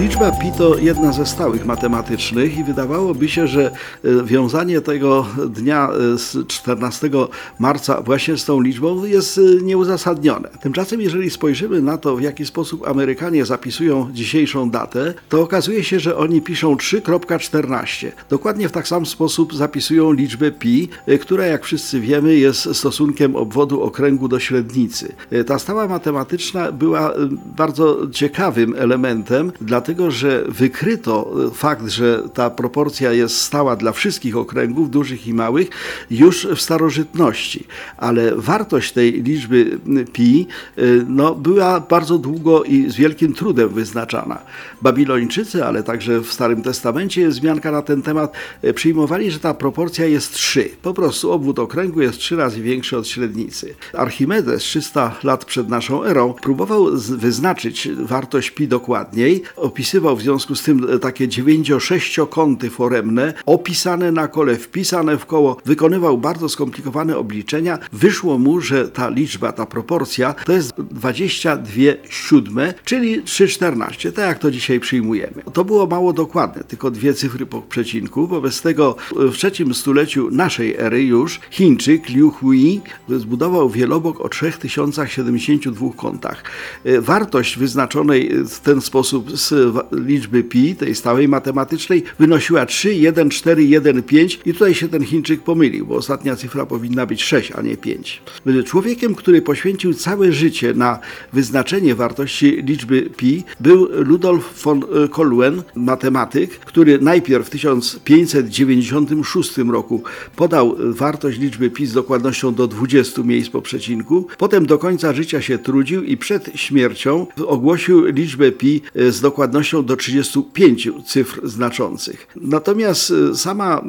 Liczba 0.00 0.32
pi 0.32 0.52
to 0.58 0.78
jedna 0.78 1.12
ze 1.12 1.26
stałych 1.26 1.66
matematycznych 1.66 2.58
i 2.58 2.64
wydawałoby 2.64 3.28
się, 3.28 3.46
że 3.46 3.70
e, 4.04 4.24
wiązanie 4.24 4.80
tego 4.80 5.26
dnia 5.48 5.88
e, 5.88 6.18
z 6.18 6.46
14 6.46 7.10
marca 7.58 8.00
właśnie 8.00 8.36
z 8.36 8.44
tą 8.44 8.60
liczbą 8.60 9.04
jest 9.04 9.38
e, 9.38 9.62
nieuzasadnione. 9.62 10.48
Tymczasem, 10.60 11.00
jeżeli 11.00 11.30
spojrzymy 11.30 11.82
na 11.82 11.98
to, 11.98 12.16
w 12.16 12.22
jaki 12.22 12.46
sposób 12.46 12.88
Amerykanie 12.88 13.44
zapisują 13.44 14.10
dzisiejszą 14.12 14.70
datę, 14.70 15.14
to 15.28 15.42
okazuje 15.42 15.84
się, 15.84 16.00
że 16.00 16.16
oni 16.16 16.42
piszą 16.42 16.74
3.14. 16.74 18.12
Dokładnie 18.30 18.68
w 18.68 18.72
tak 18.72 18.88
sam 18.88 19.06
sposób 19.06 19.54
zapisują 19.54 20.12
liczbę 20.12 20.50
pi, 20.50 20.88
która, 21.20 21.46
jak 21.46 21.64
wszyscy 21.64 22.00
wiemy, 22.00 22.36
jest 22.36 22.76
stosunkiem 22.76 23.36
obwodu 23.36 23.82
okręgu 23.82 24.28
do 24.28 24.40
średnicy. 24.40 25.14
Ta 25.46 25.58
stała 25.58 25.88
matematyczna 25.88 26.72
była 26.72 27.12
bardzo 27.56 28.10
ciekawym 28.12 28.74
elementem, 28.78 29.52
dla 29.60 29.83
dlatego 29.84 30.10
że 30.10 30.44
wykryto 30.48 31.34
fakt, 31.54 31.88
że 31.88 32.22
ta 32.34 32.50
proporcja 32.50 33.12
jest 33.12 33.40
stała 33.40 33.76
dla 33.76 33.92
wszystkich 33.92 34.36
okręgów, 34.36 34.90
dużych 34.90 35.26
i 35.26 35.34
małych, 35.34 35.68
już 36.10 36.46
w 36.46 36.60
starożytności. 36.60 37.66
Ale 37.96 38.36
wartość 38.36 38.92
tej 38.92 39.22
liczby 39.22 39.78
pi 40.12 40.46
y, 40.78 41.04
no, 41.08 41.34
była 41.34 41.80
bardzo 41.80 42.18
długo 42.18 42.64
i 42.64 42.90
z 42.90 42.96
wielkim 42.96 43.34
trudem 43.34 43.68
wyznaczana. 43.68 44.38
Babilończycy, 44.82 45.64
ale 45.64 45.82
także 45.82 46.20
w 46.20 46.32
Starym 46.32 46.62
Testamencie 46.62 47.20
jest 47.20 47.38
wzmianka 47.38 47.72
na 47.72 47.82
ten 47.82 48.02
temat, 48.02 48.32
y, 48.64 48.74
przyjmowali, 48.74 49.30
że 49.30 49.38
ta 49.38 49.54
proporcja 49.54 50.06
jest 50.06 50.32
3. 50.32 50.70
Po 50.82 50.94
prostu 50.94 51.32
obwód 51.32 51.58
okręgu 51.58 52.02
jest 52.02 52.18
trzy 52.18 52.36
razy 52.36 52.62
większy 52.62 52.98
od 52.98 53.08
średnicy. 53.08 53.74
Archimedes 53.92 54.62
300 54.62 55.16
lat 55.24 55.44
przed 55.44 55.68
naszą 55.68 56.04
erą 56.04 56.32
próbował 56.32 56.86
wyznaczyć 56.96 57.88
wartość 57.96 58.50
pi 58.50 58.68
dokładniej, 58.68 59.42
opisywał 59.74 60.16
w 60.16 60.22
związku 60.22 60.54
z 60.54 60.62
tym 60.62 60.86
e, 60.90 60.98
takie 60.98 61.28
dziewięcio-sześciokąty 61.28 62.70
foremne, 62.70 63.34
opisane 63.46 64.12
na 64.12 64.28
kole, 64.28 64.56
wpisane 64.56 65.18
w 65.18 65.26
koło, 65.26 65.56
wykonywał 65.64 66.18
bardzo 66.18 66.48
skomplikowane 66.48 67.16
obliczenia. 67.16 67.78
Wyszło 67.92 68.38
mu, 68.38 68.60
że 68.60 68.88
ta 68.88 69.08
liczba, 69.08 69.52
ta 69.52 69.66
proporcja 69.66 70.34
to 70.46 70.52
jest 70.52 70.72
22 70.76 71.72
siódme, 72.08 72.74
czyli 72.84 73.22
3,14, 73.22 74.12
tak 74.12 74.28
jak 74.28 74.38
to 74.38 74.50
dzisiaj 74.50 74.80
przyjmujemy. 74.80 75.42
To 75.52 75.64
było 75.64 75.86
mało 75.86 76.12
dokładne, 76.12 76.64
tylko 76.64 76.90
dwie 76.90 77.14
cyfry 77.14 77.46
po 77.46 77.62
przecinku. 77.62 78.26
Wobec 78.26 78.62
tego 78.62 78.96
e, 79.26 79.28
w 79.28 79.36
trzecim 79.36 79.74
stuleciu 79.74 80.30
naszej 80.30 80.76
ery 80.76 81.02
już 81.02 81.40
Chińczyk 81.50 82.08
Liu 82.08 82.30
Hui 82.30 82.80
zbudował 83.08 83.70
wielobok 83.70 84.20
o 84.20 84.28
3072 84.28 85.92
kątach. 85.96 86.42
E, 86.84 87.00
wartość 87.00 87.58
wyznaczonej 87.58 88.30
w 88.48 88.60
ten 88.60 88.80
sposób 88.80 89.38
z 89.38 89.63
liczby 89.92 90.44
pi, 90.44 90.76
tej 90.76 90.94
stałej 90.94 91.28
matematycznej, 91.28 92.02
wynosiła 92.18 92.66
3, 92.66 92.94
1, 92.94 93.30
4, 93.30 93.64
1, 93.64 94.02
5 94.02 94.40
i 94.46 94.52
tutaj 94.52 94.74
się 94.74 94.88
ten 94.88 95.04
Chińczyk 95.04 95.42
pomylił, 95.42 95.86
bo 95.86 95.94
ostatnia 95.94 96.36
cyfra 96.36 96.66
powinna 96.66 97.06
być 97.06 97.22
6, 97.22 97.52
a 97.52 97.62
nie 97.62 97.76
5. 97.76 98.22
Człowiekiem, 98.64 99.14
który 99.14 99.42
poświęcił 99.42 99.94
całe 99.94 100.32
życie 100.32 100.74
na 100.74 100.98
wyznaczenie 101.32 101.94
wartości 101.94 102.62
liczby 102.62 103.10
pi, 103.16 103.44
był 103.60 103.88
Ludolf 103.92 104.62
von 104.62 104.82
Koluen, 105.10 105.62
matematyk, 105.74 106.50
który 106.50 106.98
najpierw 106.98 107.46
w 107.46 107.50
1596 107.50 109.58
roku 109.58 110.02
podał 110.36 110.76
wartość 110.78 111.38
liczby 111.38 111.70
pi 111.70 111.86
z 111.86 111.92
dokładnością 111.92 112.54
do 112.54 112.66
20 112.66 113.22
miejsc 113.22 113.50
po 113.50 113.62
przecinku, 113.62 114.26
potem 114.38 114.66
do 114.66 114.78
końca 114.78 115.12
życia 115.12 115.42
się 115.42 115.58
trudził 115.58 116.02
i 116.02 116.16
przed 116.16 116.50
śmiercią 116.54 117.26
ogłosił 117.46 118.04
liczbę 118.04 118.52
pi 118.52 118.82
z 118.94 119.20
dokładnością 119.20 119.53
do 119.84 119.96
35 119.96 120.88
cyfr 121.06 121.48
znaczących. 121.48 122.26
Natomiast 122.36 123.10
y, 123.10 123.36
sama 123.36 123.78
y, 123.78 123.82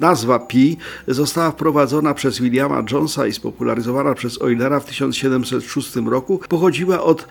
nazwa 0.00 0.38
pi 0.38 0.76
została 1.08 1.50
wprowadzona 1.50 2.14
przez 2.14 2.40
Williama 2.40 2.82
Jonesa 2.92 3.26
i 3.26 3.32
spopularyzowana 3.32 4.14
przez 4.14 4.42
Eulera 4.42 4.80
w 4.80 4.84
1706 4.84 5.96
roku. 5.96 6.40
Pochodziła 6.48 7.02
od 7.02 7.28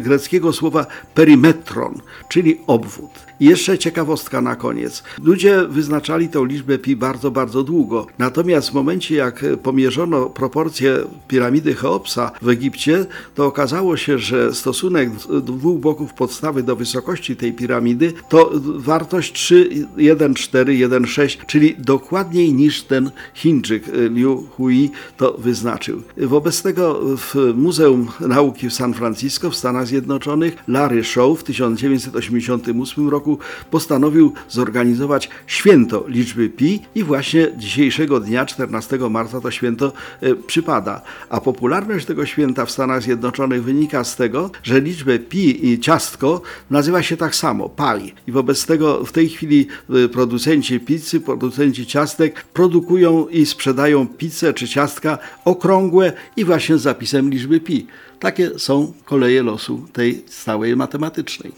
greckiego 0.00 0.52
słowa 0.52 0.86
perimetron, 1.14 2.00
czyli 2.28 2.60
obwód. 2.66 3.10
Jeszcze 3.40 3.78
ciekawostka 3.78 4.40
na 4.40 4.56
koniec. 4.56 5.02
Ludzie 5.22 5.66
wyznaczali 5.68 6.28
tę 6.28 6.44
liczbę 6.46 6.78
pi 6.78 6.96
bardzo, 6.96 7.30
bardzo 7.30 7.62
długo. 7.62 8.06
Natomiast 8.18 8.70
w 8.70 8.74
momencie, 8.74 9.14
jak 9.14 9.44
pomierzono 9.62 10.26
proporcje 10.26 10.96
piramidy 11.28 11.74
Cheopsa 11.74 12.32
w 12.42 12.48
Egipcie, 12.48 13.06
to 13.34 13.46
okazało 13.46 13.96
się, 13.96 14.18
że 14.18 14.54
stosunek 14.54 15.10
dwóch 15.42 15.80
boków 15.80 16.14
podstawy 16.14 16.62
do 16.62 16.76
wysokości 16.76 17.15
tej 17.36 17.52
piramidy 17.52 18.12
to 18.28 18.50
wartość 18.76 19.50
3,14,1,6, 19.50 21.36
czyli 21.46 21.74
dokładniej 21.78 22.54
niż 22.54 22.82
ten 22.82 23.10
Chińczyk 23.34 23.84
Liu 24.10 24.48
Hui 24.50 24.90
to 25.16 25.32
wyznaczył. 25.38 26.02
Wobec 26.16 26.62
tego 26.62 27.00
w 27.16 27.52
Muzeum 27.54 28.08
Nauki 28.20 28.68
w 28.68 28.74
San 28.74 28.94
Francisco 28.94 29.50
w 29.50 29.56
Stanach 29.56 29.86
Zjednoczonych 29.86 30.56
Larry 30.68 31.04
Shaw 31.04 31.38
w 31.38 31.42
1988 31.42 33.08
roku 33.08 33.38
postanowił 33.70 34.32
zorganizować 34.48 35.30
święto 35.46 36.04
liczby 36.08 36.48
pi 36.48 36.80
i 36.94 37.04
właśnie 37.04 37.48
dzisiejszego 37.56 38.20
dnia, 38.20 38.46
14 38.46 38.98
marca, 39.10 39.40
to 39.40 39.50
święto 39.50 39.92
e, 40.20 40.34
przypada. 40.34 41.02
A 41.28 41.40
popularność 41.40 42.06
tego 42.06 42.26
święta 42.26 42.66
w 42.66 42.70
Stanach 42.70 43.02
Zjednoczonych 43.02 43.64
wynika 43.64 44.04
z 44.04 44.16
tego, 44.16 44.50
że 44.62 44.80
liczbę 44.80 45.18
pi 45.18 45.66
i 45.66 45.80
ciastko 45.80 46.42
nazywa 46.70 47.02
się 47.02 47.05
tak 47.14 47.34
samo, 47.34 47.68
pi. 47.68 48.14
I 48.26 48.32
wobec 48.32 48.66
tego 48.66 49.04
w 49.04 49.12
tej 49.12 49.28
chwili 49.28 49.66
e, 50.04 50.08
producenci 50.08 50.80
pizzy, 50.80 51.20
producenci 51.20 51.86
ciastek 51.86 52.44
produkują 52.44 53.28
i 53.28 53.46
sprzedają 53.46 54.06
pizzę 54.06 54.54
czy 54.54 54.68
ciastka 54.68 55.18
okrągłe 55.44 56.12
i 56.36 56.44
właśnie 56.44 56.78
z 56.78 56.82
zapisem 56.82 57.30
liczby 57.30 57.60
pi. 57.60 57.86
Takie 58.20 58.58
są 58.58 58.92
koleje 59.04 59.42
losu 59.42 59.86
tej 59.92 60.24
stałej 60.26 60.76
matematycznej. 60.76 61.52